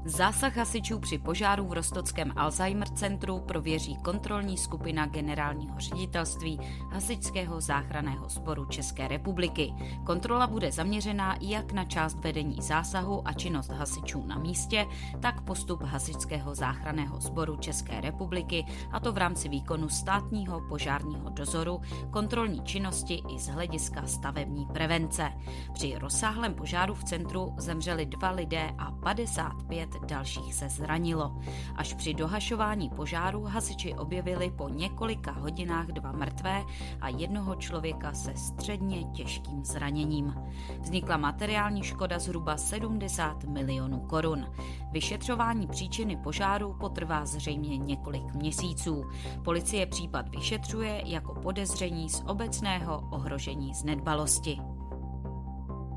Zásah 0.09 0.57
hasičů 0.57 0.99
při 0.99 1.19
požáru 1.19 1.67
v 1.67 1.73
Rostockém 1.73 2.33
Alzheimer 2.37 2.89
centru 2.89 3.41
prověří 3.41 3.97
kontrolní 3.97 4.59
skupina 4.59 5.07
generálního 5.07 5.81
ředitelství 5.81 6.61
Hasičského 6.93 7.61
záchranného 7.61 8.29
sboru 8.29 8.65
České 8.65 9.09
republiky. 9.09 9.75
Kontrola 10.05 10.47
bude 10.47 10.73
zaměřená 10.73 11.37
jak 11.41 11.73
na 11.73 11.85
část 11.85 12.19
vedení 12.19 12.63
zásahu 12.63 13.29
a 13.29 13.33
činnost 13.33 13.71
hasičů 13.71 14.27
na 14.27 14.39
místě, 14.39 14.87
tak 15.21 15.41
postup 15.41 15.83
Hasičského 15.83 16.55
záchranného 16.55 17.21
sboru 17.21 17.57
České 17.57 18.01
republiky, 18.01 18.65
a 18.93 19.01
to 19.01 19.13
v 19.13 19.19
rámci 19.19 19.49
výkonu 19.49 19.89
státního 19.89 20.61
požárního 20.69 21.31
dozoru, 21.31 21.81
kontrolní 22.11 22.65
činnosti 22.65 23.23
i 23.35 23.39
z 23.39 23.49
hlediska 23.49 24.07
stavební 24.07 24.67
prevence. 24.67 25.33
Při 25.73 25.95
rozsáhlém 25.99 26.55
požáru 26.55 26.95
v 26.95 27.05
centru 27.05 27.55
zemřeli 27.59 28.07
dva 28.07 28.31
lidé 28.31 28.71
a 28.79 28.91
55 28.91 29.96
dalších 30.05 30.55
se 30.55 30.69
zranilo. 30.69 31.37
Až 31.77 31.95
při 31.95 32.15
dohašování 32.15 32.91
požáru 32.91 33.45
hasiči 33.45 33.95
objevili 33.95 34.51
po 34.51 34.69
několika 34.69 35.33
hodinách 35.33 35.87
dva 35.87 36.13
mrtvé 36.13 36.65
a 37.01 37.09
jednoho 37.09 37.55
člověka 37.55 38.13
se 38.13 38.37
středně 38.37 39.05
těžkým 39.05 39.65
zraněním. 39.65 40.35
Vznikla 40.81 41.17
materiální 41.17 41.83
škoda 41.83 42.19
zhruba 42.19 42.57
70 42.57 43.45
milionů 43.45 44.01
korun. 44.01 44.47
Vyšetřování 44.93 45.67
příčiny 45.67 46.17
požáru 46.17 46.77
potrvá 46.81 47.27
zřejmě 47.27 47.79
několik 47.79 48.35
měsíců. 48.35 49.05
Policie 49.45 49.87
případ 49.87 50.29
vyšetřuje 50.29 51.03
jako 51.05 51.35
podezření 51.35 52.09
z 52.09 52.23
obecného 52.27 53.09
ohrožení 53.11 53.75
z 53.75 53.85
nedbalosti. 53.85 54.76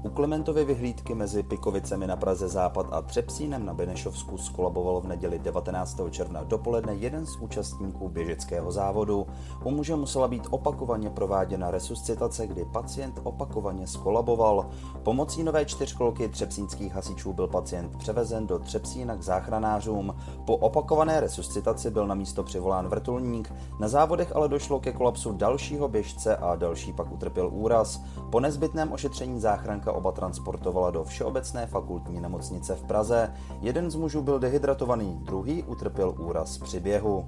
U 0.03 0.09
Klementovy 0.09 0.65
vyhlídky 0.65 1.15
mezi 1.15 1.43
Pikovicemi 1.43 2.07
na 2.07 2.15
Praze 2.15 2.47
Západ 2.47 2.87
a 2.91 3.01
Třepsínem 3.01 3.65
na 3.65 3.73
Benešovsku 3.73 4.37
skolaboval 4.37 5.01
v 5.01 5.07
neděli 5.07 5.39
19. 5.39 5.99
června 6.09 6.43
dopoledne 6.43 6.95
jeden 6.95 7.25
z 7.25 7.37
účastníků 7.37 8.09
běžeckého 8.09 8.71
závodu. 8.71 9.27
U 9.63 9.71
muže 9.71 9.95
musela 9.95 10.27
být 10.27 10.47
opakovaně 10.49 11.09
prováděna 11.09 11.71
resuscitace, 11.71 12.47
kdy 12.47 12.65
pacient 12.65 13.19
opakovaně 13.23 13.87
skolaboval. 13.87 14.69
Pomocí 15.03 15.43
nové 15.43 15.65
čtyřkolky 15.65 16.29
třepsínských 16.29 16.93
hasičů 16.93 17.33
byl 17.33 17.47
pacient 17.47 17.97
převezen 17.97 18.47
do 18.47 18.59
Třepsína 18.59 19.15
k 19.15 19.23
záchranářům. 19.23 20.15
Po 20.45 20.57
opakované 20.57 21.19
resuscitaci 21.19 21.91
byl 21.91 22.07
na 22.07 22.15
místo 22.15 22.43
přivolán 22.43 22.87
vrtulník. 22.87 23.53
Na 23.79 23.87
závodech 23.87 24.35
ale 24.35 24.49
došlo 24.49 24.79
ke 24.79 24.91
kolapsu 24.91 25.31
dalšího 25.31 25.87
běžce 25.87 26.37
a 26.37 26.55
další 26.55 26.93
pak 26.93 27.11
utrpěl 27.11 27.49
úraz. 27.53 28.01
Po 28.31 28.39
nezbytném 28.39 28.91
ošetření 28.91 29.39
záchranka 29.39 29.88
Matka 29.89 29.97
oba 29.97 30.11
transportovala 30.11 30.91
do 30.91 31.03
Všeobecné 31.03 31.65
fakultní 31.65 32.21
nemocnice 32.21 32.75
v 32.75 32.83
Praze. 32.83 33.33
Jeden 33.61 33.91
z 33.91 33.95
mužů 33.95 34.21
byl 34.21 34.39
dehydratovaný, 34.39 35.19
druhý 35.21 35.63
utrpěl 35.63 36.15
úraz 36.19 36.57
při 36.57 36.79
běhu. 36.79 37.25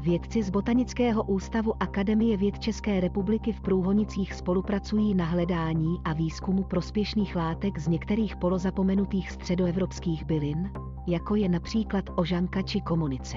Vědci 0.00 0.42
z 0.42 0.50
Botanického 0.50 1.22
ústavu 1.22 1.74
Akademie 1.80 2.36
věd 2.36 2.58
České 2.58 3.00
republiky 3.00 3.52
v 3.52 3.60
Průhonicích 3.60 4.34
spolupracují 4.34 5.14
na 5.14 5.24
hledání 5.24 6.00
a 6.04 6.12
výzkumu 6.12 6.62
prospěšných 6.62 7.36
látek 7.36 7.78
z 7.78 7.88
některých 7.88 8.36
polozapomenutých 8.36 9.30
středoevropských 9.30 10.24
bylin, 10.24 10.70
jako 11.06 11.34
je 11.34 11.48
například 11.48 12.04
ožanka 12.16 12.62
či 12.62 12.80
komunice. 12.80 13.36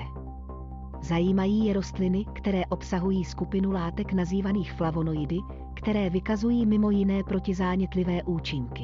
Zajímají 1.02 1.66
je 1.66 1.74
rostliny, 1.74 2.26
které 2.34 2.66
obsahují 2.70 3.26
skupinu 3.26 3.72
látek 3.72 4.14
nazývaných 4.14 4.74
flavonoidy, 4.74 5.38
které 5.78 6.10
vykazují 6.10 6.66
mimo 6.66 6.92
jiné 6.92 7.24
protizánětlivé 7.24 8.24
účinky. 8.24 8.84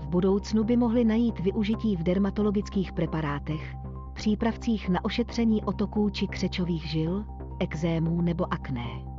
V 0.00 0.06
budoucnu 0.08 0.64
by 0.64 0.76
mohly 0.76 1.04
najít 1.04 1.40
využití 1.40 1.96
v 1.96 2.02
dermatologických 2.02 2.92
preparátech, 2.92 3.74
přípravcích 4.14 4.88
na 4.88 5.04
ošetření 5.04 5.64
otoků 5.64 6.10
či 6.10 6.26
křečových 6.26 6.86
žil, 6.86 7.24
exémů 7.60 8.20
nebo 8.20 8.52
akné. 8.52 9.09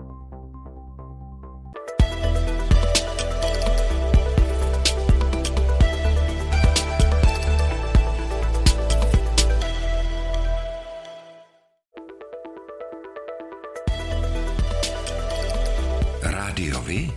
Rádiovi? 16.91 17.11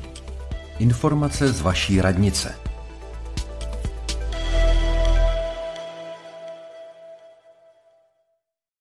Informace 0.78 1.52
z 1.52 1.60
vaší 1.60 2.00
radnice. 2.00 2.54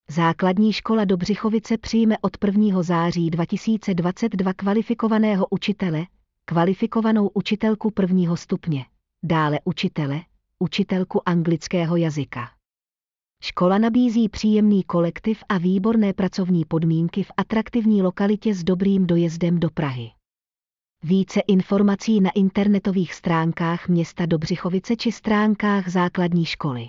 Základní 0.10 0.74
škola 0.74 1.06
Dobřichovice 1.06 1.78
přijme 1.78 2.18
od 2.22 2.38
1. 2.46 2.84
září 2.84 3.30
2022 3.30 4.54
kvalifikovaného 4.54 5.48
učitele, 5.50 6.06
kvalifikovanou 6.46 7.30
učitelku 7.34 7.92
prvního 7.92 8.38
stupně, 8.38 8.86
dále 9.24 9.60
učitele, 9.64 10.22
učitelku 10.60 11.30
anglického 11.30 11.96
jazyka. 11.96 12.50
Škola 13.44 13.78
nabízí 13.78 14.30
příjemný 14.30 14.84
kolektiv 14.84 15.44
a 15.50 15.58
výborné 15.58 16.14
pracovní 16.14 16.66
podmínky 16.66 17.24
v 17.24 17.32
atraktivní 17.38 18.02
lokalitě 18.02 18.56
s 18.56 18.64
dobrým 18.64 19.08
dojezdem 19.08 19.60
do 19.60 19.70
Prahy. 19.70 20.12
Více 21.06 21.40
informací 21.40 22.22
na 22.22 22.30
internetových 22.36 23.14
stránkách 23.14 23.88
města 23.88 24.26
Dobřichovice 24.26 24.96
či 24.96 25.12
stránkách 25.12 25.90
základní 25.90 26.46
školy. 26.46 26.86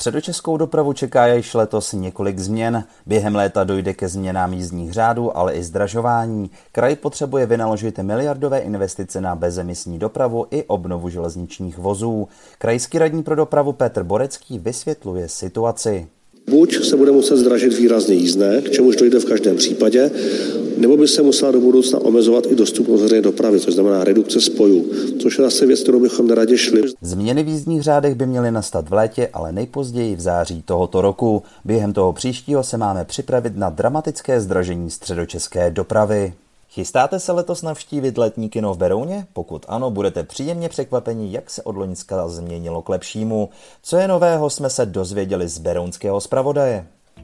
Středočeskou 0.00 0.56
dopravu 0.56 0.92
čeká 0.92 1.26
již 1.26 1.54
letos 1.54 1.92
několik 1.92 2.38
změn. 2.38 2.84
Během 3.06 3.34
léta 3.34 3.64
dojde 3.64 3.94
ke 3.94 4.08
změnám 4.08 4.52
jízdních 4.52 4.92
řádů, 4.92 5.36
ale 5.36 5.54
i 5.54 5.62
zdražování. 5.62 6.50
Kraj 6.72 6.96
potřebuje 6.96 7.46
vynaložit 7.46 7.98
miliardové 7.98 8.58
investice 8.58 9.20
na 9.20 9.36
bezemisní 9.36 9.98
dopravu 9.98 10.46
i 10.50 10.64
obnovu 10.64 11.08
železničních 11.08 11.78
vozů. 11.78 12.28
Krajský 12.58 12.98
radní 12.98 13.22
pro 13.22 13.34
dopravu 13.34 13.72
Petr 13.72 14.02
Borecký 14.02 14.58
vysvětluje 14.58 15.28
situaci. 15.28 16.06
Buď 16.50 16.84
se 16.84 16.96
bude 16.96 17.12
muset 17.12 17.36
zdražit 17.36 17.78
výrazně 17.78 18.14
jízdné, 18.14 18.62
k 18.62 18.70
čemuž 18.70 18.96
dojde 18.96 19.18
v 19.18 19.24
každém 19.24 19.56
případě, 19.56 20.10
nebo 20.80 20.96
by 20.96 21.08
se 21.08 21.22
musela 21.22 21.52
do 21.52 21.60
budoucna 21.60 21.98
omezovat 21.98 22.46
i 22.46 22.54
dostupnost 22.54 23.00
veřejné 23.00 23.22
dopravy, 23.22 23.60
což 23.60 23.74
znamená 23.74 24.04
redukce 24.04 24.40
spojů, 24.40 24.90
což 25.22 25.38
je 25.38 25.44
zase 25.44 25.66
věc, 25.66 25.80
kterou 25.80 26.00
bychom 26.00 26.26
neradě 26.26 26.58
šli. 26.58 26.82
Změny 27.02 27.42
v 27.42 27.48
jízdních 27.48 27.82
řádech 27.82 28.14
by 28.14 28.26
měly 28.26 28.50
nastat 28.50 28.88
v 28.88 28.92
létě, 28.92 29.28
ale 29.32 29.52
nejpozději 29.52 30.16
v 30.16 30.20
září 30.20 30.62
tohoto 30.62 31.00
roku. 31.00 31.42
Během 31.64 31.92
toho 31.92 32.12
příštího 32.12 32.62
se 32.62 32.76
máme 32.76 33.04
připravit 33.04 33.56
na 33.56 33.70
dramatické 33.70 34.40
zdražení 34.40 34.90
středočeské 34.90 35.70
dopravy. 35.70 36.32
Chystáte 36.70 37.20
se 37.20 37.32
letos 37.32 37.62
navštívit 37.62 38.18
letní 38.18 38.48
kino 38.48 38.74
v 38.74 38.78
Berouně? 38.78 39.26
Pokud 39.32 39.66
ano, 39.68 39.90
budete 39.90 40.22
příjemně 40.22 40.68
překvapeni, 40.68 41.32
jak 41.32 41.50
se 41.50 41.62
od 41.62 41.76
Loňska 41.76 42.28
změnilo 42.28 42.82
k 42.82 42.88
lepšímu. 42.88 43.48
Co 43.82 43.96
je 43.96 44.08
nového, 44.08 44.50
jsme 44.50 44.70
se 44.70 44.86
dozvěděli 44.86 45.48
z 45.48 45.58
berounského 45.58 46.20
zpravodaje. 46.20 46.86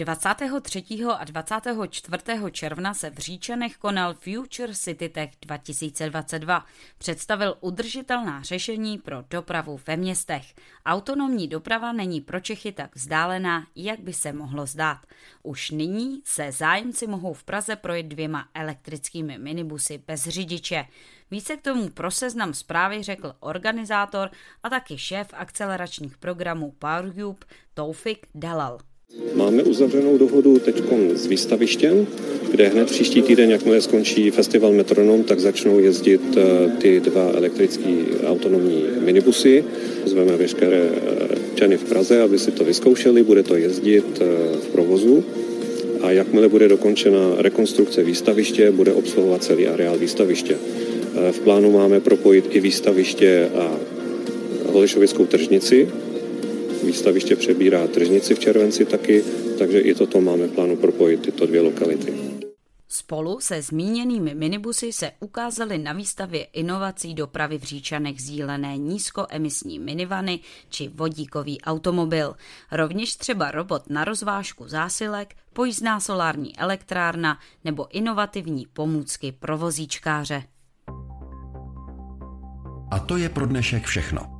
23. 0.00 0.84
a 1.18 1.24
24. 1.24 2.22
června 2.50 2.94
se 2.94 3.10
v 3.10 3.18
Říčanech 3.18 3.76
konal 3.76 4.14
Future 4.14 4.74
City 4.74 5.08
Tech 5.08 5.30
2022. 5.42 6.66
Představil 6.98 7.56
udržitelná 7.60 8.42
řešení 8.42 8.98
pro 8.98 9.24
dopravu 9.30 9.80
ve 9.86 9.96
městech. 9.96 10.54
Autonomní 10.86 11.48
doprava 11.48 11.92
není 11.92 12.20
pro 12.20 12.40
Čechy 12.40 12.72
tak 12.72 12.96
vzdálená, 12.96 13.66
jak 13.76 14.00
by 14.00 14.12
se 14.12 14.32
mohlo 14.32 14.66
zdát. 14.66 14.98
Už 15.42 15.70
nyní 15.70 16.22
se 16.24 16.52
zájemci 16.52 17.06
mohou 17.06 17.32
v 17.32 17.44
Praze 17.44 17.76
projet 17.76 18.06
dvěma 18.06 18.48
elektrickými 18.54 19.38
minibusy 19.38 20.02
bez 20.06 20.24
řidiče. 20.24 20.86
Více 21.30 21.56
k 21.56 21.62
tomu 21.62 21.88
pro 21.88 22.10
seznam 22.10 22.54
zprávy 22.54 23.02
řekl 23.02 23.34
organizátor 23.40 24.30
a 24.62 24.70
taky 24.70 24.98
šéf 24.98 25.28
akceleračních 25.32 26.18
programů 26.18 26.70
PowerCube 26.78 27.46
Toufik 27.74 28.26
Dalal. 28.34 28.89
Máme 29.34 29.62
uzavřenou 29.62 30.18
dohodu 30.18 30.58
teď 30.58 30.82
s 31.14 31.26
výstavištěm, 31.26 32.06
kde 32.50 32.68
hned 32.68 32.90
příští 32.90 33.22
týden, 33.22 33.50
jakmile 33.50 33.80
skončí 33.80 34.30
festival 34.30 34.72
Metronom, 34.72 35.24
tak 35.24 35.40
začnou 35.40 35.78
jezdit 35.78 36.20
eh, 36.36 36.70
ty 36.78 37.00
dva 37.00 37.30
elektrické 37.34 37.90
autonomní 38.26 38.84
minibusy. 39.00 39.64
Zveme 40.04 40.36
veškeré 40.36 40.90
čany 41.54 41.74
eh, 41.74 41.78
v 41.78 41.84
Praze, 41.84 42.22
aby 42.22 42.38
si 42.38 42.50
to 42.50 42.64
vyzkoušeli, 42.64 43.22
bude 43.22 43.42
to 43.42 43.56
jezdit 43.56 44.20
eh, 44.20 44.24
v 44.56 44.68
provozu 44.68 45.24
a 46.00 46.10
jakmile 46.10 46.48
bude 46.48 46.68
dokončena 46.68 47.34
rekonstrukce 47.38 48.02
výstaviště, 48.02 48.70
bude 48.70 48.92
obsluhovat 48.92 49.44
celý 49.44 49.66
areál 49.66 49.98
výstaviště. 49.98 50.56
V 51.30 51.40
plánu 51.40 51.70
máme 51.70 52.00
propojit 52.00 52.44
i 52.50 52.60
výstaviště 52.60 53.48
a 53.54 53.76
Holešovickou 54.72 55.26
tržnici, 55.26 55.88
Výstaviště 56.84 57.36
přebírá 57.36 57.86
tržnici 57.86 58.34
v 58.34 58.38
červenci 58.38 58.84
taky, 58.84 59.24
takže 59.58 59.80
i 59.80 59.94
toto 59.94 60.20
máme 60.20 60.46
v 60.46 60.52
plánu 60.52 60.76
propojit 60.76 61.22
tyto 61.22 61.46
dvě 61.46 61.60
lokality. 61.60 62.14
Spolu 62.92 63.40
se 63.40 63.62
zmíněnými 63.62 64.34
minibusy 64.34 64.92
se 64.92 65.12
ukázaly 65.20 65.78
na 65.78 65.92
výstavě 65.92 66.44
inovací 66.44 67.14
dopravy 67.14 67.58
v 67.58 67.62
Říčanech 67.62 68.22
zílené 68.22 68.78
nízkoemisní 68.78 69.78
minivany 69.78 70.40
či 70.70 70.88
vodíkový 70.88 71.60
automobil. 71.60 72.34
Rovněž 72.72 73.16
třeba 73.16 73.50
robot 73.50 73.90
na 73.90 74.04
rozvážku 74.04 74.68
zásilek, 74.68 75.34
pojízdná 75.52 76.00
solární 76.00 76.58
elektrárna 76.58 77.38
nebo 77.64 77.96
inovativní 77.96 78.66
pomůcky 78.72 79.32
pro 79.32 79.58
vozíčkáře. 79.58 80.42
A 82.90 82.98
to 82.98 83.16
je 83.16 83.28
pro 83.28 83.46
dnešek 83.46 83.84
všechno. 83.84 84.39